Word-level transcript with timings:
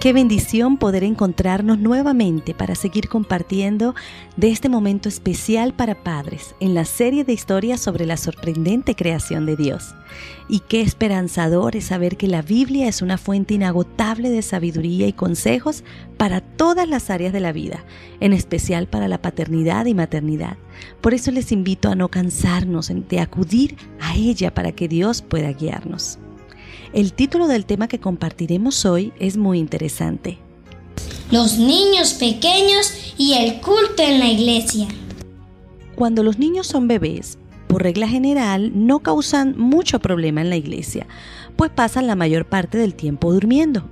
Qué 0.00 0.14
bendición 0.14 0.78
poder 0.78 1.04
encontrarnos 1.04 1.78
nuevamente 1.78 2.54
para 2.54 2.74
seguir 2.74 3.10
compartiendo 3.10 3.94
de 4.34 4.50
este 4.50 4.70
momento 4.70 5.10
especial 5.10 5.74
para 5.74 6.02
padres 6.02 6.54
en 6.58 6.72
la 6.72 6.86
serie 6.86 7.22
de 7.22 7.34
historias 7.34 7.80
sobre 7.82 8.06
la 8.06 8.16
sorprendente 8.16 8.94
creación 8.94 9.44
de 9.44 9.56
Dios. 9.56 9.94
Y 10.48 10.60
qué 10.60 10.80
esperanzador 10.80 11.76
es 11.76 11.84
saber 11.84 12.16
que 12.16 12.28
la 12.28 12.40
Biblia 12.40 12.88
es 12.88 13.02
una 13.02 13.18
fuente 13.18 13.52
inagotable 13.52 14.30
de 14.30 14.40
sabiduría 14.40 15.06
y 15.06 15.12
consejos 15.12 15.84
para 16.16 16.40
todas 16.40 16.88
las 16.88 17.10
áreas 17.10 17.34
de 17.34 17.40
la 17.40 17.52
vida, 17.52 17.84
en 18.20 18.32
especial 18.32 18.86
para 18.86 19.06
la 19.06 19.20
paternidad 19.20 19.84
y 19.84 19.92
maternidad. 19.92 20.56
Por 21.02 21.12
eso 21.12 21.30
les 21.30 21.52
invito 21.52 21.90
a 21.90 21.94
no 21.94 22.08
cansarnos 22.08 22.90
de 22.90 23.20
acudir 23.20 23.76
a 24.00 24.16
ella 24.16 24.54
para 24.54 24.72
que 24.72 24.88
Dios 24.88 25.20
pueda 25.20 25.52
guiarnos. 25.52 26.18
El 26.92 27.12
título 27.12 27.46
del 27.46 27.66
tema 27.66 27.88
que 27.88 28.00
compartiremos 28.00 28.84
hoy 28.84 29.12
es 29.18 29.36
muy 29.36 29.58
interesante. 29.58 30.38
Los 31.30 31.58
niños 31.58 32.14
pequeños 32.14 33.14
y 33.16 33.34
el 33.34 33.60
culto 33.60 34.02
en 34.02 34.18
la 34.18 34.28
iglesia. 34.28 34.88
Cuando 35.94 36.22
los 36.22 36.38
niños 36.38 36.66
son 36.66 36.88
bebés, 36.88 37.38
por 37.68 37.84
regla 37.84 38.08
general, 38.08 38.72
no 38.74 38.98
causan 38.98 39.54
mucho 39.56 40.00
problema 40.00 40.40
en 40.40 40.50
la 40.50 40.56
iglesia, 40.56 41.06
pues 41.56 41.70
pasan 41.70 42.08
la 42.08 42.16
mayor 42.16 42.46
parte 42.46 42.78
del 42.78 42.94
tiempo 42.94 43.32
durmiendo. 43.32 43.88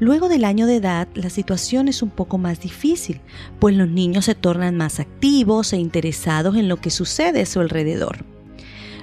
Luego 0.00 0.28
del 0.28 0.44
año 0.44 0.66
de 0.66 0.76
edad, 0.76 1.08
la 1.14 1.30
situación 1.30 1.86
es 1.86 2.02
un 2.02 2.10
poco 2.10 2.36
más 2.38 2.60
difícil, 2.60 3.20
pues 3.60 3.76
los 3.76 3.88
niños 3.88 4.24
se 4.24 4.34
tornan 4.34 4.76
más 4.76 4.98
activos 4.98 5.72
e 5.72 5.76
interesados 5.76 6.56
en 6.56 6.68
lo 6.68 6.78
que 6.78 6.90
sucede 6.90 7.42
a 7.42 7.46
su 7.46 7.60
alrededor. 7.60 8.24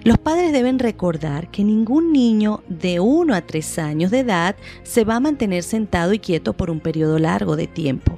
Los 0.03 0.17
padres 0.17 0.53
deben 0.53 0.79
recordar 0.79 1.51
que 1.51 1.65
ningún 1.65 2.13
niño 2.13 2.63
de 2.69 3.01
1 3.01 3.33
a 3.33 3.41
3 3.41 3.79
años 3.79 4.11
de 4.11 4.19
edad 4.19 4.55
se 4.83 5.03
va 5.03 5.17
a 5.17 5.19
mantener 5.19 5.61
sentado 5.61 6.13
y 6.13 6.19
quieto 6.19 6.53
por 6.53 6.69
un 6.69 6.79
periodo 6.79 7.19
largo 7.19 7.57
de 7.57 7.67
tiempo. 7.67 8.17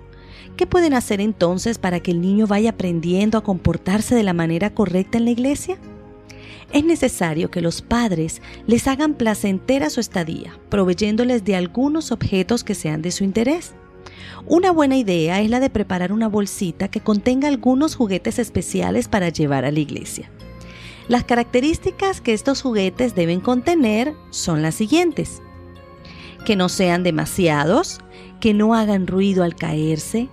¿Qué 0.55 0.67
pueden 0.67 0.93
hacer 0.93 1.21
entonces 1.21 1.79
para 1.79 1.99
que 1.99 2.11
el 2.11 2.21
niño 2.21 2.45
vaya 2.45 2.71
aprendiendo 2.71 3.39
a 3.39 3.43
comportarse 3.43 4.13
de 4.13 4.21
la 4.21 4.33
manera 4.33 4.75
correcta 4.75 5.17
en 5.17 5.25
la 5.25 5.31
iglesia? 5.31 5.77
Es 6.71 6.85
necesario 6.85 7.49
que 7.49 7.61
los 7.61 7.81
padres 7.81 8.43
les 8.67 8.87
hagan 8.87 9.15
placentera 9.15 9.89
su 9.89 9.99
estadía, 9.99 10.59
proveyéndoles 10.69 11.43
de 11.43 11.55
algunos 11.55 12.11
objetos 12.11 12.63
que 12.63 12.75
sean 12.75 13.01
de 13.01 13.09
su 13.09 13.23
interés. 13.23 13.73
Una 14.45 14.71
buena 14.71 14.97
idea 14.97 15.41
es 15.41 15.49
la 15.49 15.59
de 15.59 15.71
preparar 15.71 16.13
una 16.13 16.27
bolsita 16.27 16.89
que 16.89 17.01
contenga 17.01 17.47
algunos 17.47 17.95
juguetes 17.95 18.37
especiales 18.37 19.07
para 19.07 19.29
llevar 19.29 19.65
a 19.65 19.71
la 19.71 19.79
iglesia. 19.79 20.29
Las 21.11 21.25
características 21.25 22.21
que 22.21 22.31
estos 22.31 22.61
juguetes 22.61 23.15
deben 23.15 23.41
contener 23.41 24.15
son 24.29 24.61
las 24.61 24.75
siguientes. 24.75 25.41
Que 26.45 26.55
no 26.55 26.69
sean 26.69 27.03
demasiados, 27.03 27.99
que 28.39 28.53
no 28.53 28.73
hagan 28.75 29.07
ruido 29.07 29.43
al 29.43 29.53
caerse, 29.53 30.29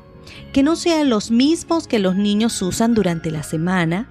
que 0.52 0.62
no 0.62 0.76
sean 0.76 1.10
los 1.10 1.32
mismos 1.32 1.88
que 1.88 1.98
los 1.98 2.14
niños 2.14 2.62
usan 2.62 2.94
durante 2.94 3.32
la 3.32 3.42
semana, 3.42 4.08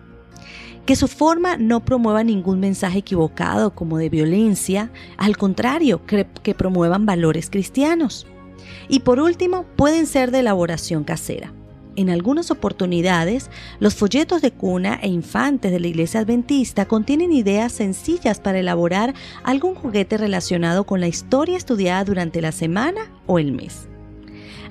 que 0.86 0.98
su 0.98 1.08
forma 1.08 1.56
no 1.56 1.86
promueva 1.86 2.26
ningún 2.26 2.60
mensaje 2.60 3.00
equivocado 3.00 3.74
como 3.74 3.98
de 3.98 4.10
violencia, 4.10 4.92
al 5.16 5.38
contrario, 5.38 6.02
que, 6.06 6.26
promuevan 6.54 7.06
valores 7.06 7.50
cristianos. 7.50 8.28
Y 8.90 9.00
por 9.00 9.22
último, 9.22 9.66
pueden 9.78 10.06
ser 10.06 10.32
de 10.32 10.40
elaboración 10.40 11.06
casera. 11.06 11.54
En 11.98 12.12
algunas 12.12 12.52
oportunidades, 12.52 13.50
los 13.80 13.96
folletos 13.96 14.44
de 14.44 14.52
cuna 14.52 15.00
e 15.02 15.08
infantes 15.08 15.72
de 15.72 15.80
la 15.80 15.88
iglesia 15.88 16.20
adventista 16.20 16.86
contienen 16.86 17.34
ideas 17.34 17.72
sencillas 17.72 18.40
para 18.40 18.60
elaborar 18.60 19.16
algún 19.44 19.74
juguete 19.74 20.16
relacionado 20.18 20.84
con 20.84 21.00
la 21.00 21.08
historia 21.08 21.58
estudiada 21.58 22.04
durante 22.04 22.40
la 22.40 22.52
semana 22.52 23.12
o 23.26 23.40
el 23.40 23.52
mes. 23.52 23.88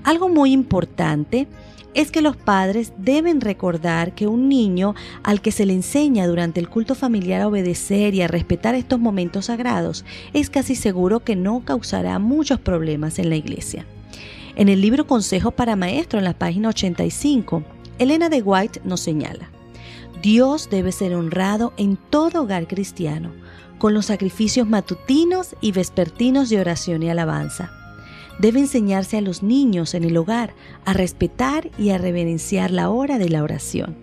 Algo 0.04 0.28
muy 0.28 0.52
importante 0.52 1.48
es 1.94 2.12
que 2.12 2.22
los 2.22 2.36
padres 2.36 2.92
deben 2.96 3.40
recordar 3.40 4.14
que 4.14 4.28
un 4.28 4.48
niño 4.48 4.94
al 5.24 5.40
que 5.40 5.50
se 5.50 5.66
le 5.66 5.72
enseña 5.72 6.28
durante 6.28 6.60
el 6.60 6.68
culto 6.68 6.94
familiar 6.94 7.40
a 7.40 7.48
obedecer 7.48 8.14
y 8.14 8.22
a 8.22 8.28
respetar 8.28 8.76
estos 8.76 9.00
momentos 9.00 9.46
sagrados 9.46 10.04
es 10.32 10.48
casi 10.48 10.76
seguro 10.76 11.24
que 11.24 11.34
no 11.34 11.64
causará 11.64 12.20
muchos 12.20 12.60
problemas 12.60 13.18
en 13.18 13.30
la 13.30 13.36
iglesia. 13.36 13.84
En 14.56 14.70
el 14.70 14.80
libro 14.80 15.06
Consejo 15.06 15.50
para 15.50 15.76
Maestro, 15.76 16.18
en 16.18 16.24
la 16.24 16.32
página 16.32 16.70
85, 16.70 17.62
Elena 17.98 18.30
de 18.30 18.40
White 18.40 18.80
nos 18.84 19.00
señala, 19.00 19.50
Dios 20.22 20.70
debe 20.70 20.92
ser 20.92 21.14
honrado 21.14 21.74
en 21.76 21.98
todo 21.98 22.42
hogar 22.42 22.66
cristiano, 22.66 23.32
con 23.78 23.92
los 23.92 24.06
sacrificios 24.06 24.66
matutinos 24.66 25.54
y 25.60 25.72
vespertinos 25.72 26.48
de 26.48 26.58
oración 26.58 27.02
y 27.02 27.10
alabanza. 27.10 27.70
Debe 28.38 28.60
enseñarse 28.60 29.18
a 29.18 29.20
los 29.20 29.42
niños 29.42 29.92
en 29.92 30.04
el 30.04 30.16
hogar 30.16 30.54
a 30.86 30.94
respetar 30.94 31.70
y 31.78 31.90
a 31.90 31.98
reverenciar 31.98 32.70
la 32.70 32.88
hora 32.88 33.18
de 33.18 33.28
la 33.28 33.42
oración. 33.42 33.94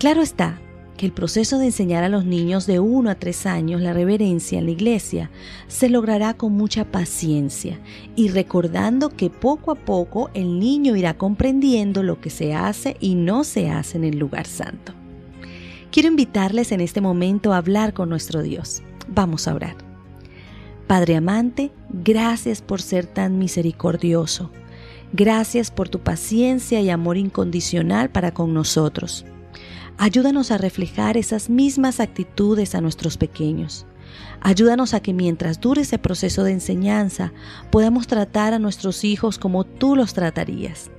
Claro 0.00 0.22
está, 0.22 0.58
que 1.00 1.06
el 1.06 1.12
proceso 1.12 1.58
de 1.58 1.64
enseñar 1.64 2.04
a 2.04 2.10
los 2.10 2.26
niños 2.26 2.66
de 2.66 2.78
1 2.78 3.08
a 3.08 3.14
3 3.14 3.46
años 3.46 3.80
la 3.80 3.94
reverencia 3.94 4.58
en 4.58 4.66
la 4.66 4.72
iglesia 4.72 5.30
se 5.66 5.88
logrará 5.88 6.34
con 6.34 6.52
mucha 6.52 6.84
paciencia 6.84 7.80
y 8.16 8.28
recordando 8.28 9.08
que 9.08 9.30
poco 9.30 9.70
a 9.70 9.76
poco 9.76 10.28
el 10.34 10.60
niño 10.60 10.96
irá 10.96 11.16
comprendiendo 11.16 12.02
lo 12.02 12.20
que 12.20 12.28
se 12.28 12.52
hace 12.52 12.98
y 13.00 13.14
no 13.14 13.44
se 13.44 13.70
hace 13.70 13.96
en 13.96 14.04
el 14.04 14.18
lugar 14.18 14.46
santo. 14.46 14.92
Quiero 15.90 16.10
invitarles 16.10 16.70
en 16.70 16.82
este 16.82 17.00
momento 17.00 17.54
a 17.54 17.56
hablar 17.56 17.94
con 17.94 18.10
nuestro 18.10 18.42
Dios. 18.42 18.82
Vamos 19.08 19.48
a 19.48 19.54
orar. 19.54 19.76
Padre 20.86 21.16
amante, 21.16 21.72
gracias 21.88 22.60
por 22.60 22.82
ser 22.82 23.06
tan 23.06 23.38
misericordioso. 23.38 24.50
Gracias 25.14 25.70
por 25.70 25.88
tu 25.88 26.00
paciencia 26.00 26.82
y 26.82 26.90
amor 26.90 27.16
incondicional 27.16 28.10
para 28.10 28.34
con 28.34 28.52
nosotros. 28.52 29.24
Ayúdanos 30.02 30.50
a 30.50 30.56
reflejar 30.56 31.18
esas 31.18 31.50
mismas 31.50 32.00
actitudes 32.00 32.74
a 32.74 32.80
nuestros 32.80 33.18
pequeños. 33.18 33.84
Ayúdanos 34.40 34.94
a 34.94 35.00
que 35.00 35.12
mientras 35.12 35.60
dure 35.60 35.82
ese 35.82 35.98
proceso 35.98 36.42
de 36.42 36.52
enseñanza 36.52 37.34
podamos 37.70 38.06
tratar 38.06 38.54
a 38.54 38.58
nuestros 38.58 39.04
hijos 39.04 39.38
como 39.38 39.64
tú 39.64 39.96
los 39.96 40.14
tratarías. 40.14 40.90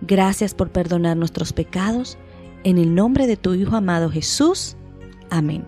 Gracias 0.00 0.54
por 0.54 0.70
perdonar 0.70 1.18
nuestros 1.18 1.52
pecados. 1.52 2.16
En 2.64 2.78
el 2.78 2.94
nombre 2.94 3.26
de 3.26 3.36
tu 3.36 3.52
Hijo 3.52 3.76
amado 3.76 4.08
Jesús. 4.08 4.74
Amén. 5.28 5.62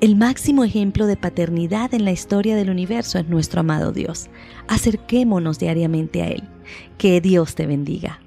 El 0.00 0.14
máximo 0.14 0.62
ejemplo 0.62 1.06
de 1.06 1.16
paternidad 1.16 1.92
en 1.94 2.04
la 2.04 2.12
historia 2.12 2.54
del 2.54 2.70
universo 2.70 3.18
es 3.18 3.28
nuestro 3.28 3.62
amado 3.62 3.90
Dios. 3.90 4.30
Acerquémonos 4.68 5.58
diariamente 5.58 6.22
a 6.22 6.28
Él. 6.28 6.44
Que 6.96 7.20
Dios 7.20 7.56
te 7.56 7.66
bendiga. 7.66 8.20